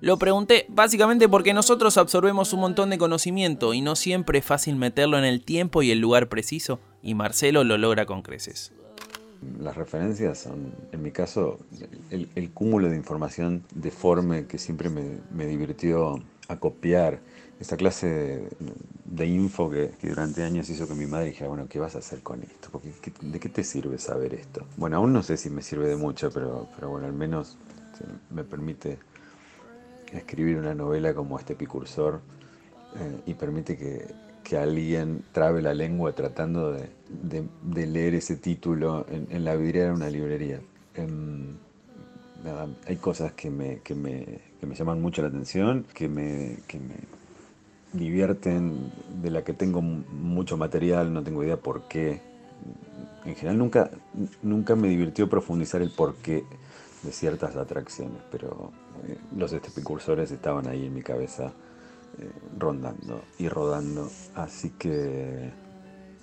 Lo 0.00 0.18
pregunté 0.18 0.66
básicamente 0.68 1.28
porque 1.28 1.52
nosotros 1.52 1.96
absorbemos 1.96 2.52
un 2.52 2.60
montón 2.60 2.90
de 2.90 2.98
conocimiento 2.98 3.74
y 3.74 3.80
no 3.80 3.96
siempre 3.96 4.38
es 4.38 4.44
fácil 4.44 4.76
meterlo 4.76 5.18
en 5.18 5.24
el 5.24 5.44
tiempo 5.44 5.82
y 5.82 5.90
el 5.90 5.98
lugar 5.98 6.28
preciso, 6.28 6.78
y 7.02 7.14
Marcelo 7.14 7.64
lo 7.64 7.76
logra 7.76 8.06
con 8.06 8.22
creces 8.22 8.72
las 9.58 9.76
referencias 9.76 10.38
son, 10.38 10.72
en 10.92 11.02
mi 11.02 11.10
caso, 11.10 11.58
el, 12.10 12.50
cúmulo 12.52 12.88
de 12.88 12.96
información 12.96 13.64
deforme 13.74 14.46
que 14.46 14.58
siempre 14.58 14.90
me, 14.90 15.46
divirtió 15.46 16.22
acopiar. 16.48 17.20
Esta 17.60 17.76
clase 17.76 18.48
de, 19.04 19.26
info 19.26 19.70
que, 19.70 19.92
durante 20.02 20.42
años 20.42 20.68
hizo 20.68 20.88
que 20.88 20.94
mi 20.94 21.06
madre 21.06 21.26
dijera, 21.26 21.48
bueno, 21.48 21.66
¿qué 21.68 21.78
vas 21.78 21.94
a 21.94 21.98
hacer 21.98 22.20
con 22.20 22.42
esto? 22.42 22.68
Porque, 22.70 22.92
¿De 23.20 23.38
qué 23.38 23.48
te 23.48 23.62
sirve 23.62 23.98
saber 23.98 24.34
esto? 24.34 24.66
Bueno, 24.76 24.96
aún 24.96 25.12
no 25.12 25.22
sé 25.22 25.36
si 25.36 25.50
me 25.50 25.62
sirve 25.62 25.88
de 25.88 25.96
mucho, 25.96 26.30
pero, 26.32 26.68
pero 26.74 26.90
bueno, 26.90 27.06
al 27.06 27.12
menos 27.12 27.56
me 28.30 28.42
permite 28.42 28.98
escribir 30.12 30.56
una 30.56 30.74
novela 30.74 31.14
como 31.14 31.38
este 31.38 31.54
Picursor 31.54 32.20
eh, 32.96 33.20
y 33.26 33.34
permite 33.34 33.76
que, 33.76 34.06
que 34.44 34.58
alguien 34.58 35.24
trabe 35.32 35.62
la 35.62 35.74
lengua 35.74 36.12
tratando 36.12 36.72
de, 36.72 37.86
leer 37.86 38.14
ese 38.14 38.36
título 38.36 39.06
en, 39.08 39.44
la 39.44 39.56
vidriera 39.56 39.88
de 39.88 39.94
una 39.94 40.10
librería. 40.10 40.60
Em, 40.94 41.56
hay 42.86 42.96
cosas 42.96 43.32
que 43.32 43.50
me, 43.50 43.78
que 43.78 43.94
me, 43.94 44.40
llaman 44.74 45.00
mucho 45.00 45.22
la 45.22 45.28
atención, 45.28 45.86
que 45.94 46.08
me, 46.08 46.58
que 46.68 46.78
me 46.78 46.94
divierten, 47.94 48.92
de 49.22 49.30
la 49.30 49.42
que 49.42 49.54
tengo 49.54 49.80
mucho 49.80 50.56
material, 50.56 51.12
no 51.12 51.22
tengo 51.22 51.42
idea 51.42 51.56
por 51.56 51.88
qué. 51.88 52.20
En 53.24 53.34
general 53.34 53.58
nunca, 53.58 53.90
nunca 54.42 54.76
me 54.76 54.88
divirtió 54.88 55.28
profundizar 55.30 55.80
el 55.80 55.90
porqué 55.90 56.44
de 57.02 57.12
ciertas 57.12 57.56
atracciones, 57.56 58.20
pero 58.30 58.72
eh, 59.08 59.16
los 59.36 59.52
epicursores 59.54 60.30
estaban 60.30 60.68
ahí 60.68 60.86
en 60.86 60.94
mi 60.94 61.02
cabeza 61.02 61.52
eh, 62.18 62.30
rondando 62.58 63.22
y 63.38 63.48
rodando. 63.48 64.08
Así 64.34 64.70
que 64.70 65.52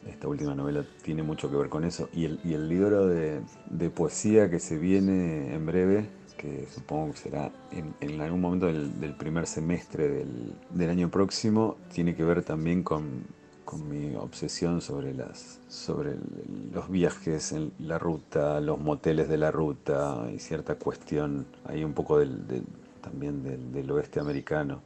esta 0.07 0.27
última 0.27 0.55
novela 0.55 0.83
tiene 1.03 1.23
mucho 1.23 1.49
que 1.49 1.57
ver 1.57 1.69
con 1.69 1.83
eso. 1.83 2.09
Y 2.13 2.25
el, 2.25 2.39
y 2.43 2.53
el 2.53 2.67
libro 2.67 3.07
de, 3.07 3.41
poesía 3.93 4.49
que 4.49 4.59
se 4.59 4.77
viene 4.77 5.53
en 5.53 5.65
breve, 5.65 6.09
que 6.37 6.67
supongo 6.73 7.11
que 7.11 7.17
será 7.17 7.51
en, 7.71 8.21
algún 8.21 8.41
momento 8.41 8.67
del, 8.67 9.15
primer 9.15 9.47
semestre 9.47 10.25
del, 10.73 10.89
año 10.89 11.09
próximo, 11.09 11.77
tiene 11.93 12.15
que 12.15 12.23
ver 12.23 12.43
también 12.43 12.83
con, 12.83 13.41
mi 13.89 14.15
obsesión 14.15 14.81
sobre, 14.81 15.13
las, 15.13 15.61
sobre 15.69 16.15
los 16.73 16.89
viajes 16.89 17.53
en 17.53 17.71
la 17.79 17.97
ruta, 17.97 18.59
los 18.59 18.77
moteles 18.77 19.29
de 19.29 19.37
la 19.37 19.49
ruta 19.49 20.29
y 20.35 20.39
cierta 20.39 20.75
cuestión 20.75 21.45
ahí 21.63 21.81
un 21.85 21.93
poco 21.93 22.19
del, 22.19 22.65
también 23.01 23.71
del 23.71 23.89
oeste 23.91 24.19
americano 24.19 24.81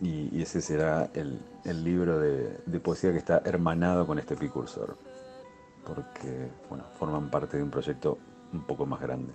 y, 0.00 0.42
ese 0.42 0.60
será 0.60 1.10
el, 1.14 1.40
libro 1.84 2.18
de, 2.18 2.80
poesía 2.80 3.12
que 3.12 3.18
está 3.18 3.42
hermanado 3.44 4.06
con 4.06 4.18
este 4.18 4.34
Epicursor. 4.34 4.96
porque 5.84 6.50
bueno, 6.68 6.84
forman 6.98 7.30
parte 7.30 7.56
de 7.56 7.62
un 7.62 7.70
proyecto 7.70 8.18
un 8.52 8.62
poco 8.66 8.86
más 8.86 9.00
grande. 9.00 9.32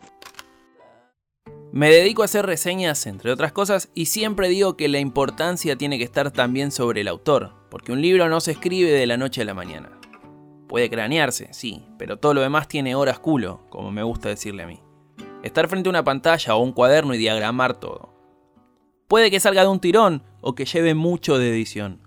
Me 1.72 1.90
dedico 1.90 2.22
a 2.22 2.26
hacer 2.26 2.46
reseñas, 2.46 3.06
entre 3.08 3.32
otras 3.32 3.54
cosas, 3.54 3.90
y 3.94 4.08
siempre 4.08 4.50
digo 4.50 4.76
que 4.76 4.90
la 4.90 5.00
importancia 5.00 5.78
tiene 5.78 5.98
que 5.98 6.04
estar 6.04 6.30
también 6.32 6.72
sobre 6.72 7.02
el 7.02 7.08
autor, 7.08 7.54
porque 7.70 7.94
un 7.94 8.02
libro 8.02 8.28
no 8.28 8.42
se 8.42 8.52
escribe 8.52 8.92
de 8.92 9.08
la 9.08 9.16
noche 9.16 9.42
a 9.42 9.46
la 9.46 9.54
mañana. 9.54 9.98
Puede 10.68 10.90
cranearse, 10.90 11.48
sí, 11.54 11.88
pero 11.98 12.18
todo 12.18 12.34
lo 12.34 12.42
demás 12.42 12.68
tiene 12.68 12.96
horas 12.96 13.20
culo, 13.20 13.62
como 13.70 13.90
me 13.90 14.04
gusta 14.04 14.28
decirle 14.28 14.64
a 14.64 14.68
mí. 14.68 14.82
Estar 15.44 15.70
frente 15.70 15.88
a 15.88 15.92
una 15.92 16.04
pantalla 16.04 16.56
o 16.56 16.62
un 16.62 16.74
cuaderno 16.74 17.14
y 17.14 17.18
diagramar 17.18 17.80
todo. 17.80 18.14
Puede 19.08 19.32
que 19.32 19.40
salga 19.40 19.64
de 19.64 19.70
un 19.70 19.80
tirón 19.80 20.24
o 20.42 20.56
que 20.56 20.66
lleve 20.66 20.96
mucho 20.96 21.38
de 21.38 21.50
edición. 21.50 22.00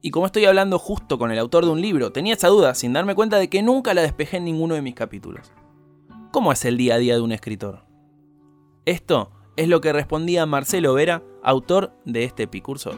Y 0.00 0.10
como 0.10 0.26
estoy 0.26 0.44
hablando 0.44 0.78
justo 0.78 1.18
con 1.18 1.30
el 1.30 1.38
autor 1.38 1.64
de 1.64 1.72
un 1.72 1.80
libro, 1.80 2.12
tenía 2.12 2.34
esa 2.34 2.48
duda 2.48 2.74
sin 2.74 2.92
darme 2.92 3.14
cuenta 3.14 3.38
de 3.38 3.48
que 3.48 3.62
nunca 3.62 3.94
la 3.94 4.02
despejé 4.02 4.38
en 4.38 4.44
ninguno 4.44 4.74
de 4.74 4.82
mis 4.82 4.94
capítulos. 4.94 5.52
¿Cómo 6.30 6.52
es 6.52 6.64
el 6.64 6.76
día 6.76 6.94
a 6.94 6.98
día 6.98 7.14
de 7.14 7.20
un 7.20 7.32
escritor? 7.32 7.84
Esto 8.84 9.32
es 9.56 9.68
lo 9.68 9.80
que 9.80 9.92
respondía 9.92 10.46
Marcelo 10.46 10.94
Vera, 10.94 11.22
autor 11.42 11.92
de 12.04 12.24
este 12.24 12.44
Epicursor. 12.44 12.94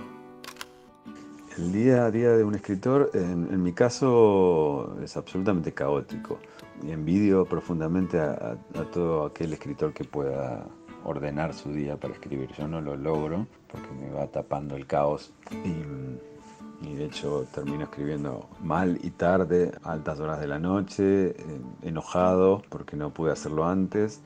El 1.56 1.72
día 1.72 2.04
a 2.04 2.10
día 2.10 2.30
de 2.30 2.44
un 2.44 2.54
escritor, 2.54 3.10
en, 3.14 3.62
mi 3.62 3.72
caso, 3.72 4.96
es 5.02 5.16
absolutamente 5.16 5.72
caótico. 5.72 6.38
Y 6.82 6.92
envidio 6.92 7.44
profundamente 7.44 8.18
a 8.18 8.56
todo 8.92 9.26
aquel 9.26 9.52
escritor 9.52 9.92
que 9.92 10.04
pueda 10.04 10.66
ordenar 11.04 11.54
su 11.54 11.72
día 11.72 11.96
para 11.96 12.14
escribir. 12.14 12.50
Yo 12.58 12.68
no 12.68 12.80
lo 12.80 12.96
logro 12.96 13.46
porque 13.70 13.88
me 13.92 14.10
va 14.10 14.26
tapando 14.26 14.76
el 14.76 14.86
caos 14.86 15.32
y, 15.50 16.86
y 16.86 16.94
de 16.94 17.04
hecho 17.06 17.46
termino 17.54 17.84
escribiendo 17.84 18.48
mal 18.62 18.98
y 19.02 19.10
tarde, 19.10 19.72
a 19.82 19.92
altas 19.92 20.20
horas 20.20 20.40
de 20.40 20.46
la 20.46 20.58
noche, 20.58 21.34
enojado 21.82 22.62
porque 22.68 22.96
no 22.96 23.10
pude 23.10 23.32
hacerlo 23.32 23.66
antes 23.66 24.20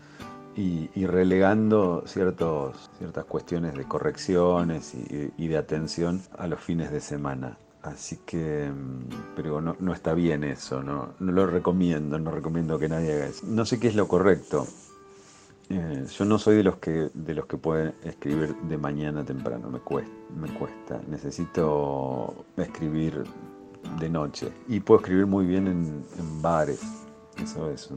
y, 0.56 0.88
y 0.94 1.06
relegando 1.06 2.04
ciertos, 2.06 2.90
ciertas 2.98 3.24
cuestiones 3.24 3.74
de 3.74 3.84
correcciones 3.84 4.94
y, 4.94 5.32
y, 5.36 5.48
de 5.48 5.56
atención 5.56 6.22
a 6.38 6.46
los 6.46 6.60
fines 6.60 6.90
de 6.90 7.00
semana. 7.00 7.58
Así 7.82 8.18
que, 8.24 8.70
pero 9.36 9.60
no, 9.60 9.76
no 9.78 9.92
está 9.92 10.14
bien 10.14 10.42
eso, 10.42 10.82
no, 10.82 11.14
no, 11.18 11.32
lo 11.32 11.46
recomiendo, 11.46 12.18
no 12.18 12.30
recomiendo 12.30 12.78
que 12.78 12.88
nadie 12.88 13.12
haga 13.12 13.26
eso. 13.26 13.44
No 13.46 13.66
sé 13.66 13.78
qué 13.78 13.88
es 13.88 13.94
lo 13.94 14.08
correcto. 14.08 14.66
Eh, 15.70 16.04
yo 16.16 16.24
no 16.24 16.38
soy 16.38 16.56
de 16.56 16.62
los 16.62 16.76
que 16.76 17.08
de 17.14 17.34
los 17.34 17.46
que 17.46 17.56
pueden 17.56 17.94
escribir 18.04 18.54
de 18.68 18.76
mañana 18.76 19.24
temprano, 19.24 19.70
me 19.70 19.78
cuesta, 19.78 20.12
me 20.36 20.48
cuesta. 20.52 21.00
Necesito 21.08 22.44
escribir 22.56 23.24
de 23.98 24.08
noche 24.08 24.48
y 24.68 24.80
puedo 24.80 25.00
escribir 25.00 25.26
muy 25.26 25.46
bien 25.46 25.66
en, 25.66 26.42
bares, 26.42 26.80
eso 27.42 27.70
es, 27.70 27.90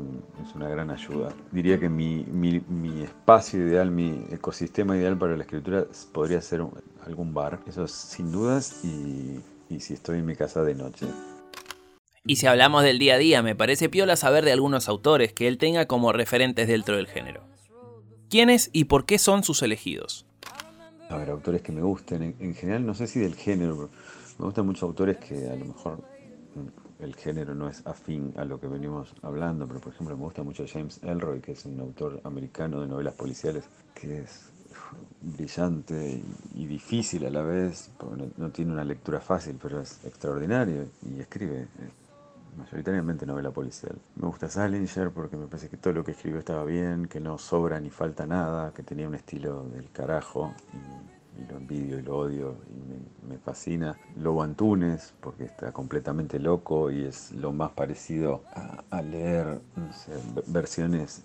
es, 0.43 0.55
una 0.55 0.69
gran 0.69 0.89
ayuda. 0.89 1.33
Diría 1.51 1.79
que 1.79 1.89
mi, 1.89 2.25
mi, 2.25 3.03
espacio 3.03 3.67
ideal, 3.67 3.91
mi 3.91 4.25
ecosistema 4.31 4.95
ideal 4.97 5.17
para 5.17 5.35
la 5.35 5.43
escritura 5.43 5.85
podría 6.13 6.41
ser 6.41 6.63
algún 7.05 7.33
bar. 7.33 7.59
Eso 7.67 7.87
sin 7.87 8.31
dudas 8.31 8.83
y, 8.83 9.39
y, 9.69 9.79
si 9.79 9.93
estoy 9.93 10.19
en 10.19 10.25
mi 10.25 10.35
casa 10.35 10.63
de 10.63 10.75
noche. 10.75 11.07
Y 12.25 12.37
si 12.37 12.47
hablamos 12.47 12.83
del 12.83 12.99
día 12.99 13.15
a 13.15 13.17
día, 13.17 13.41
me 13.41 13.55
parece 13.55 13.89
piola 13.89 14.15
saber 14.15 14.43
de 14.43 14.51
algunos 14.51 14.89
autores 14.89 15.33
que 15.33 15.47
él 15.47 15.57
tenga 15.57 15.85
como 15.85 16.11
referentes 16.11 16.67
dentro 16.67 16.95
del 16.97 17.07
género. 17.07 17.56
¿Quiénes 18.29 18.69
y 18.73 18.85
por 18.85 19.05
qué 19.05 19.17
son 19.17 19.43
sus 19.43 19.61
elegidos? 19.61 20.25
A 21.09 21.17
ver, 21.17 21.29
autores 21.29 21.61
que 21.61 21.71
me 21.71 21.81
gusten. 21.81 22.21
En, 22.23 22.35
en 22.39 22.55
general, 22.55 22.85
no 22.85 22.93
sé 22.93 23.07
si 23.07 23.19
del 23.19 23.35
género. 23.35 23.89
Me 24.37 24.45
gustan 24.45 24.65
muchos 24.65 24.83
autores 24.83 25.17
que 25.17 25.49
a 25.49 25.55
lo 25.55 25.65
mejor 25.65 26.03
el 26.99 27.15
género 27.15 27.53
no 27.53 27.69
es 27.69 27.85
afín 27.85 28.33
a 28.37 28.45
lo 28.45 28.59
que 28.59 28.67
venimos 28.67 29.13
hablando, 29.21 29.67
pero 29.67 29.79
por 29.79 29.93
ejemplo 29.93 30.17
me 30.17 30.23
gusta 30.23 30.43
mucho 30.43 30.65
James 30.67 30.99
Elroy, 31.03 31.41
que 31.41 31.51
es 31.51 31.65
un 31.65 31.79
autor 31.79 32.21
americano 32.23 32.81
de 32.81 32.87
novelas 32.87 33.13
policiales, 33.13 33.65
que 33.93 34.19
es 34.19 34.49
brillante 35.21 36.21
y, 36.55 36.65
difícil 36.65 37.25
a 37.25 37.29
la 37.29 37.41
vez, 37.41 37.91
no, 38.37 38.49
tiene 38.51 38.71
una 38.71 38.83
lectura 38.83 39.19
fácil, 39.19 39.57
pero 39.61 39.81
es 39.81 40.03
extraordinario 40.05 40.87
y 41.03 41.19
escribe 41.19 41.61
eh, 41.61 41.67
mayoritariamente 42.57 43.25
novela 43.25 43.51
policial. 43.51 43.95
Me 44.15 44.27
gusta 44.27 44.49
Salinger 44.49 45.11
porque 45.11 45.37
me 45.37 45.47
parece 45.47 45.69
que 45.69 45.77
todo 45.77 45.93
lo 45.93 46.03
que 46.03 46.11
escribió 46.11 46.39
estaba 46.39 46.65
bien, 46.65 47.07
que 47.07 47.19
no 47.19 47.37
sobra 47.37 47.79
ni 47.79 47.89
falta 47.89 48.25
nada, 48.25 48.73
que 48.73 48.83
tenía 48.83 49.07
un 49.07 49.15
estilo 49.15 49.63
del 49.69 49.89
carajo. 49.91 50.53
Y, 50.73 51.17
y 51.37 51.51
lo 51.51 51.57
envidio 51.57 51.99
y 51.99 52.01
lo 52.01 52.17
odio 52.17 52.55
y 52.69 53.27
me, 53.27 53.33
me, 53.33 53.37
fascina. 53.37 53.97
Lobo 54.17 54.43
Antunes, 54.43 55.13
porque 55.21 55.45
está 55.45 55.71
completamente 55.71 56.39
loco 56.39 56.91
y 56.91 57.03
es 57.03 57.31
lo 57.31 57.51
más 57.51 57.71
parecido 57.71 58.43
a, 58.89 59.01
leer 59.01 59.59
versiones, 60.47 61.23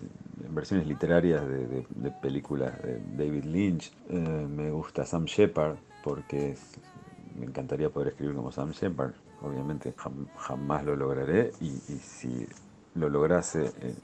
literarias 0.87 1.43
de, 1.49 2.11
películas 2.21 2.75
de 2.83 3.01
David 3.17 3.45
Lynch. 3.45 3.93
Eh, 4.09 4.47
me 4.49 4.71
gusta 4.71 5.05
Sam 5.05 5.25
Shepard, 5.25 5.77
porque 6.05 6.57
me 7.39 7.47
encantaría 7.47 7.89
poder 7.91 8.09
escribir 8.09 8.37
como 8.37 8.53
Sam 8.53 8.73
Shepard. 8.73 9.13
Obviamente 9.43 9.95
jam, 9.97 10.27
jamás 10.37 10.85
lo 10.85 10.97
lograré 10.97 11.53
y, 11.61 11.71
si 11.71 12.47
lo 12.95 13.09
lograse... 13.09 13.73
Eh, 13.81 13.95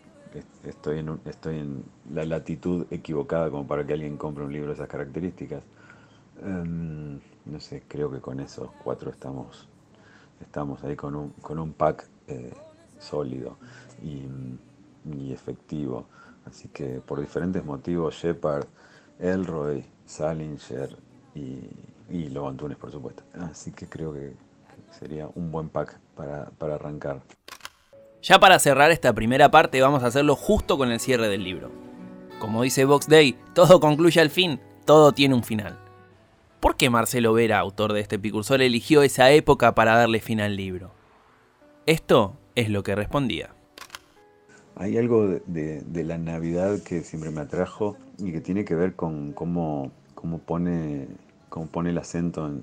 estoy 0.65 0.99
en, 0.99 1.11
un, 1.11 1.21
estoy 1.25 1.59
en 1.59 1.85
la 2.13 2.25
latitud 2.25 2.87
equivocada 2.91 3.51
como 3.51 3.67
para 3.67 3.87
que 3.87 3.95
alguien 3.95 4.17
compre 4.17 4.45
un 4.45 4.53
libro 4.53 4.69
de 4.69 4.75
esas 4.75 4.89
características. 4.89 5.63
Um, 6.43 7.19
no 7.47 7.61
sé, 7.61 7.85
creo 7.89 8.11
que 8.11 8.21
con 8.21 8.41
esos 8.41 8.71
cuatro 8.85 9.11
estamos, 9.11 9.67
estamos 10.41 10.83
ahí 10.85 10.97
con 10.97 11.17
un, 11.17 11.31
con 11.41 11.59
un 11.59 11.73
pack 11.73 12.07
eh, 12.27 12.53
sólido 12.99 13.57
y, 14.03 14.27
efectivo. 15.33 16.07
Así 16.45 16.69
que 16.69 17.01
por 17.01 17.21
diferentes 17.21 17.65
motivos, 17.65 18.15
Shepard, 18.15 18.67
Elroy, 19.19 19.85
Salinger 20.05 20.97
y, 21.35 21.61
y 22.11 22.29
por 22.79 22.91
supuesto. 22.91 23.23
Así 23.35 23.73
que 23.73 23.87
creo 23.87 24.13
que 24.13 24.35
sería 24.91 25.29
un 25.35 25.51
buen 25.51 25.69
pack 25.69 25.99
para, 26.15 26.51
para 26.59 26.75
arrancar. 26.75 27.21
Ya 28.23 28.39
para 28.41 28.59
cerrar 28.59 28.91
esta 28.91 29.13
primera 29.13 29.51
parte 29.51 29.81
vamos 29.81 30.03
a 30.03 30.09
hacerlo 30.09 30.35
justo 30.35 30.77
con 30.77 30.91
el 30.91 31.01
cierre 31.01 31.29
del 31.29 31.45
libro. 31.45 31.71
Como 32.41 32.63
dice 32.63 32.85
Vox 32.85 33.09
Day, 33.09 33.37
todo 33.55 33.81
concluye 33.81 34.21
al 34.21 34.31
fin, 34.31 34.61
todo 34.85 35.13
tiene 35.13 35.35
un 35.35 35.45
final. 35.45 35.79
¿Por 36.61 36.77
qué 36.77 36.91
Marcelo 36.91 37.33
Vera, 37.33 37.59
autor 37.59 37.93
de 37.93 38.01
este 38.01 38.17
Epicursor, 38.17 38.61
eligió 38.61 39.03
esa 39.03 39.31
época 39.31 39.75
para 39.75 39.97
darle 39.97 40.21
fin 40.21 40.41
al 40.41 40.57
libro? 40.57 40.91
Esto 41.87 42.37
es 42.57 42.69
lo 42.69 42.83
que 42.83 42.95
respondía. 42.95 43.55
Hay 44.75 44.97
algo 44.99 45.27
de, 45.27 45.43
de, 45.47 45.81
de, 45.83 46.05
la 46.05 46.19
Navidad 46.19 46.81
que 46.83 47.03
siempre 47.03 47.31
me 47.31 47.41
atrajo 47.41 47.97
y 48.19 48.33
que 48.33 48.41
tiene 48.41 48.65
que 48.65 48.75
ver 48.75 48.95
con 48.95 49.33
cómo, 49.33 49.91
cómo, 50.15 50.39
pone, 50.39 51.09
cómo 51.49 51.67
pone 51.67 51.91
el 51.91 51.99
acento 51.99 52.47
en, 52.47 52.63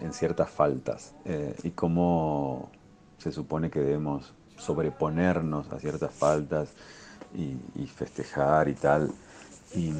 en 0.00 0.12
ciertas 0.12 0.50
faltas 0.50 1.14
eh, 1.24 1.54
y 1.62 1.70
cómo 1.70 2.70
se 3.18 3.32
supone 3.32 3.70
que 3.70 3.80
debemos 3.80 4.34
sobreponernos 4.56 5.70
a 5.72 5.78
ciertas 5.78 6.12
faltas 6.12 6.72
y, 7.34 7.56
y 7.80 7.86
festejar 7.86 8.68
y 8.68 8.74
tal. 8.74 9.10
Y 9.74 9.92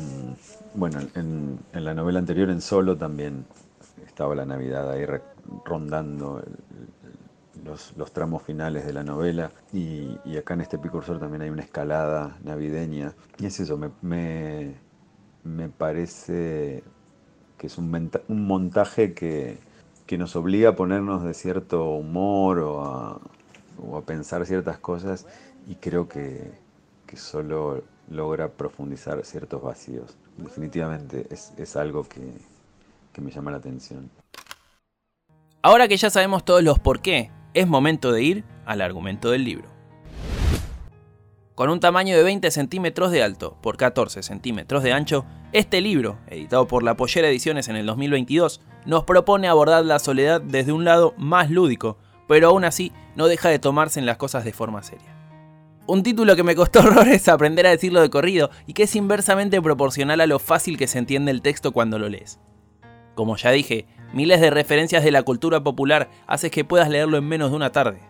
bueno, 0.74 1.00
en, 1.14 1.58
en, 1.72 1.84
la 1.84 1.94
novela 1.94 2.18
anterior, 2.18 2.50
en 2.50 2.60
Solo, 2.60 2.96
también 2.96 3.44
estaba 4.06 4.34
la 4.34 4.44
Navidad 4.44 4.90
ahí 4.90 5.04
rondando 5.64 6.40
el, 6.40 7.64
los, 7.64 7.96
los, 7.96 8.12
tramos 8.12 8.42
finales 8.42 8.86
de 8.86 8.92
la 8.92 9.02
novela. 9.02 9.50
Y, 9.72 10.18
y, 10.24 10.36
acá 10.36 10.54
en 10.54 10.62
este 10.62 10.78
Picursor 10.78 11.18
también 11.18 11.42
hay 11.42 11.50
una 11.50 11.62
escalada 11.62 12.38
navideña. 12.44 13.14
Y 13.38 13.46
es 13.46 13.58
eso, 13.60 13.76
me, 13.76 13.90
me, 14.02 14.76
me 15.44 15.68
parece 15.68 16.84
que 17.58 17.66
es 17.66 17.78
un, 17.78 18.10
un 18.28 18.46
montaje 18.46 19.14
que, 19.14 19.58
que, 20.06 20.18
nos 20.18 20.36
obliga 20.36 20.70
a 20.70 20.76
ponernos 20.76 21.22
de 21.22 21.34
cierto 21.34 21.84
humor 21.90 22.58
o 22.58 22.82
a, 23.96 24.02
pensar 24.02 24.46
ciertas 24.46 24.78
cosas. 24.78 25.26
Y 25.66 25.76
creo 25.76 26.08
que, 26.08 26.52
solo 27.14 27.82
logra 28.10 28.48
profundizar 28.48 29.24
ciertos 29.24 29.62
vacíos. 29.62 30.16
Definitivamente 30.36 31.26
es, 31.30 31.52
es 31.56 31.76
algo 31.76 32.04
que, 32.04 32.20
que, 33.12 33.20
me 33.20 33.30
llama 33.30 33.50
la 33.50 33.56
atención. 33.56 34.10
Ahora 35.62 35.88
que 35.88 35.96
ya 35.96 36.10
sabemos 36.10 36.44
todos 36.44 36.62
los 36.62 36.78
por 36.78 37.00
qué, 37.00 37.30
es 37.54 37.66
momento 37.66 38.12
de 38.12 38.22
ir 38.22 38.44
al 38.66 38.82
argumento 38.82 39.30
del 39.30 39.44
libro. 39.44 39.75
Con 41.56 41.70
un 41.70 41.80
tamaño 41.80 42.14
de 42.14 42.22
20 42.22 42.50
centímetros 42.50 43.10
de 43.10 43.22
alto 43.22 43.56
por 43.62 43.78
14 43.78 44.22
centímetros 44.22 44.82
de 44.82 44.92
ancho, 44.92 45.24
este 45.52 45.80
libro, 45.80 46.18
editado 46.26 46.68
por 46.68 46.82
La 46.82 46.98
Pollera 46.98 47.30
Ediciones 47.30 47.68
en 47.68 47.76
el 47.76 47.86
2022, 47.86 48.60
nos 48.84 49.04
propone 49.04 49.48
abordar 49.48 49.82
la 49.86 49.98
soledad 49.98 50.42
desde 50.42 50.72
un 50.72 50.84
lado 50.84 51.14
más 51.16 51.50
lúdico, 51.50 51.96
pero 52.28 52.48
aún 52.48 52.66
así 52.66 52.92
no 53.14 53.26
deja 53.26 53.48
de 53.48 53.58
tomarse 53.58 53.98
en 53.98 54.04
las 54.04 54.18
cosas 54.18 54.44
de 54.44 54.52
forma 54.52 54.82
seria. 54.82 55.16
Un 55.86 56.02
título 56.02 56.36
que 56.36 56.42
me 56.42 56.54
costó 56.54 56.80
horrores 56.86 57.26
aprender 57.26 57.66
a 57.66 57.70
decirlo 57.70 58.02
de 58.02 58.10
corrido 58.10 58.50
y 58.66 58.74
que 58.74 58.82
es 58.82 58.94
inversamente 58.94 59.62
proporcional 59.62 60.20
a 60.20 60.26
lo 60.26 60.38
fácil 60.38 60.76
que 60.76 60.88
se 60.88 60.98
entiende 60.98 61.30
el 61.30 61.40
texto 61.40 61.72
cuando 61.72 61.98
lo 61.98 62.10
lees. 62.10 62.38
Como 63.14 63.34
ya 63.38 63.50
dije, 63.50 63.86
miles 64.12 64.42
de 64.42 64.50
referencias 64.50 65.02
de 65.02 65.10
la 65.10 65.22
cultura 65.22 65.64
popular 65.64 66.10
haces 66.26 66.50
que 66.50 66.66
puedas 66.66 66.90
leerlo 66.90 67.16
en 67.16 67.24
menos 67.24 67.48
de 67.48 67.56
una 67.56 67.72
tarde. 67.72 68.00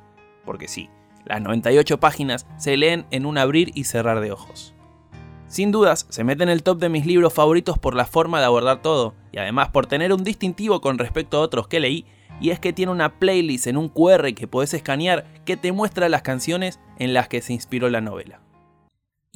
Porque 0.45 0.67
sí, 0.67 0.91
Las 1.27 1.43
98 1.43 1.99
páginas 1.99 2.47
se 2.57 2.77
leen 2.77 3.05
en 3.11 3.27
un 3.27 3.37
abrir 3.37 3.73
y 3.75 3.85
cerrar 3.85 4.21
de 4.21 4.31
ojos. 4.31 4.75
Sin 5.49 5.73
dudas, 5.73 6.07
se 6.09 6.23
mete 6.23 6.45
en 6.45 6.49
el 6.49 6.63
top 6.63 6.79
de 6.79 6.89
mis 6.89 7.05
libros 7.05 7.35
favoritos 7.35 7.79
por 7.79 7.97
la 7.97 8.05
forma 8.05 8.39
de 8.39 8.47
abordar 8.47 8.81
todo, 8.81 9.15
y 9.33 9.39
además 9.39 9.71
por 9.71 9.87
tener 9.87 10.13
un 10.13 10.23
distintivo 10.23 10.81
con 10.81 10.99
respecto 10.99 11.37
a 11.37 11.41
otros 11.41 11.67
que 11.67 11.81
leí, 11.81 12.07
y 12.41 12.51
es 12.51 12.61
que 12.61 12.73
tiene 12.73 12.93
una 12.93 13.19
playlist 13.19 13.67
en 13.67 13.77
un 13.77 13.89
QR 13.89 14.35
que 14.35 14.47
podés 14.47 14.73
escanear 14.75 15.25
que 15.45 15.57
te 15.57 15.73
muestra 15.73 16.09
las 16.09 16.23
canciones 16.23 16.79
en 16.99 17.13
las 17.13 17.29
que 17.29 17.43
se 17.43 17.53
inspiró 17.53 17.91
la 17.91 18.01
novela. 18.01 18.41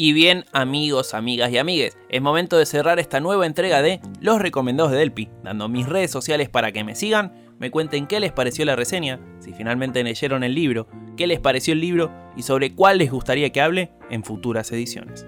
Y 0.02 0.14
bien, 0.14 0.47
amigos, 0.52 1.12
amigas 1.12 1.52
y 1.52 1.59
amigues, 1.59 1.99
es 2.09 2.23
momento 2.23 2.57
de 2.57 2.64
cerrar 2.64 2.99
esta 2.99 3.21
nueva 3.21 3.45
entrega 3.45 3.83
de 3.83 4.00
Los 4.19 4.40
Recomendados 4.40 4.92
de 4.92 4.97
Delpi, 4.97 5.28
dando 5.45 5.69
mis 5.69 5.87
redes 5.87 6.11
sociales 6.11 6.49
para 6.49 6.73
que 6.73 6.85
me 6.85 6.95
sigan, 6.95 7.52
me 7.59 7.71
cuenten 7.71 8.07
qué 8.07 8.19
les 8.19 8.33
pareció 8.33 8.64
la 8.64 8.76
reseña, 8.76 9.21
si 9.40 9.52
finalmente 9.52 10.02
leyeron 10.02 10.42
el 10.42 10.54
libro, 10.54 10.87
qué 11.19 11.26
les 11.26 11.38
pareció 11.38 11.75
el 11.75 11.83
libro 11.83 12.11
y 12.35 12.45
sobre 12.45 12.75
cuál 12.75 12.97
les 12.97 13.11
gustaría 13.11 13.50
que 13.50 13.61
hable 13.61 13.92
en 14.09 14.25
futuras 14.25 14.73
ediciones. 14.73 15.26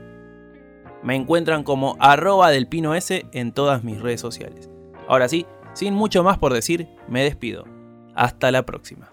Me 1.03 1.17
encuentran 1.17 1.65
como 1.65 1.99
arroba 2.01 2.51
del 2.51 2.67
pino 2.67 2.95
S 2.95 3.27
en 3.31 3.53
todas 3.53 3.85
mis 3.85 4.01
redes 4.01 4.23
sociales. 4.23 4.71
Ahora 5.07 5.29
sí, 5.29 5.45
sin 5.75 5.93
mucho 5.93 6.25
más 6.25 6.39
por 6.39 6.55
decir, 6.55 6.89
me 7.09 7.23
despido. 7.23 7.67
Hasta 8.15 8.51
la 8.51 8.65
próxima. 8.65 9.12